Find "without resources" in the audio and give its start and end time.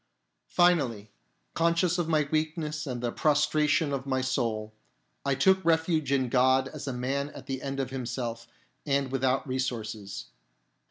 9.11-10.25